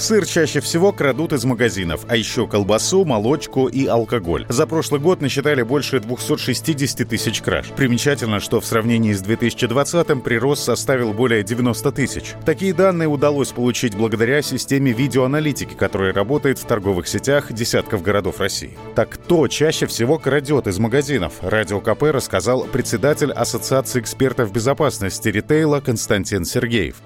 [0.00, 4.46] Сыр чаще всего крадут из магазинов, а еще колбасу, молочку и алкоголь.
[4.48, 7.66] За прошлый год насчитали больше 260 тысяч краж.
[7.76, 12.34] Примечательно, что в сравнении с 2020-м прирост составил более 90 тысяч.
[12.46, 18.78] Такие данные удалось получить благодаря системе видеоаналитики, которая работает в торговых сетях десятков городов России.
[18.96, 21.34] Так кто чаще всего крадет из магазинов?
[21.42, 26.96] Радио КП рассказал председатель Ассоциации экспертов безопасности ритейла Константин Сергеев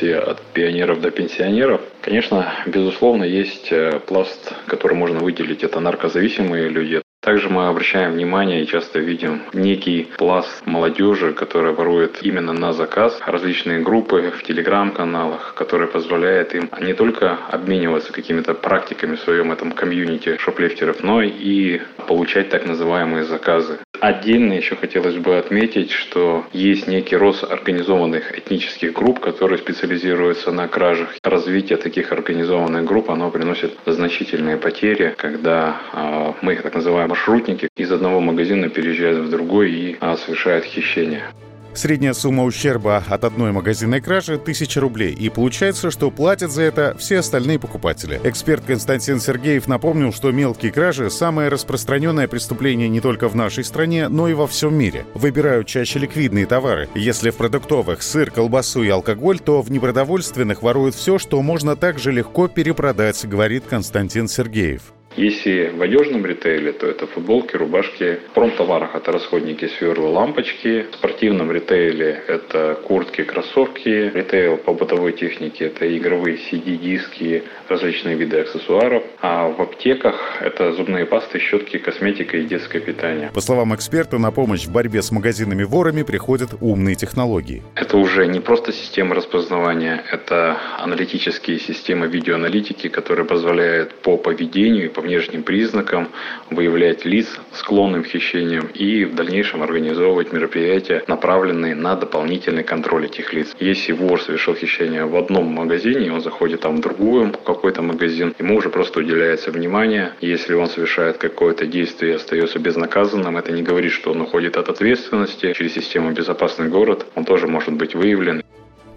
[0.00, 1.80] все от пионеров до пенсионеров.
[2.00, 5.62] Конечно, безусловно, есть э, пласт, который можно выделить.
[5.62, 7.02] Это наркозависимые люди.
[7.20, 13.20] Также мы обращаем внимание и часто видим некий пласт молодежи, которая ворует именно на заказ
[13.26, 19.72] различные группы в телеграм-каналах, которые позволяют им не только обмениваться какими-то практиками в своем этом
[19.72, 23.80] комьюнити шоплифтеров, но и получать так называемые заказы.
[24.00, 30.68] Отдельно еще хотелось бы отметить, что есть некий рост организованных этнических групп, которые специализируются на
[30.68, 31.14] кражах.
[31.22, 37.68] Развитие таких организованных групп, оно приносит значительные потери, когда э, мы их так называем маршрутники
[37.76, 41.24] из одного магазина переезжают в другой и э, совершают хищение.
[41.72, 45.12] Средняя сумма ущерба от одной магазинной кражи– 1000 рублей.
[45.12, 48.20] И получается, что платят за это все остальные покупатели.
[48.24, 54.08] Эксперт Константин Сергеев напомнил, что мелкие кражи– самое распространенное преступление не только в нашей стране,
[54.08, 55.04] но и во всем мире.
[55.14, 56.88] Выбирают чаще ликвидные товары.
[56.94, 62.10] Если в продуктовых сыр, колбасу и алкоголь, то в непродовольственных воруют все, что можно также
[62.10, 64.92] легко перепродать, говорит Константин Сергеев.
[65.16, 68.20] Если в одежном ритейле, то это футболки, рубашки.
[68.30, 70.86] В промтоварах это расходники, сверлы, лампочки.
[70.90, 73.88] В спортивном ритейле это куртки, кроссовки.
[74.14, 78.99] Ритейл по бытовой технике это игровые CD-диски, различные виды аксессуаров.
[79.22, 83.30] А в аптеках это зубные пасты, щетки, косметика и детское питание.
[83.34, 87.62] По словам эксперта, на помощь в борьбе с магазинами-ворами приходят умные технологии.
[87.74, 94.88] Это уже не просто система распознавания, это аналитические системы видеоаналитики, которые позволяют по поведению и
[94.88, 96.08] по внешним признакам
[96.50, 103.34] выявлять лиц, склонным к хищениям и в дальнейшем организовывать мероприятия, направленные на дополнительный контроль этих
[103.34, 103.54] лиц.
[103.60, 108.56] Если вор совершил хищение в одном магазине, он заходит там в другую, какой-то магазин, ему
[108.56, 110.12] уже просто уделяется внимание.
[110.20, 114.68] Если он совершает какое-то действие и остается безнаказанным, это не говорит, что он уходит от
[114.68, 115.52] ответственности.
[115.52, 118.42] Через систему «Безопасный город» он тоже может быть выявлен.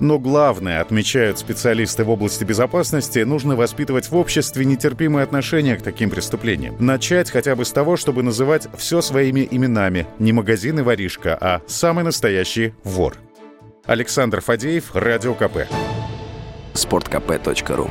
[0.00, 6.10] Но главное, отмечают специалисты в области безопасности, нужно воспитывать в обществе нетерпимое отношение к таким
[6.10, 6.74] преступлениям.
[6.80, 10.06] Начать хотя бы с того, чтобы называть все своими именами.
[10.18, 13.14] Не магазин и воришка, а самый настоящий вор.
[13.86, 15.68] Александр Фадеев, Радио КП.
[16.74, 17.90] Спорткп.ру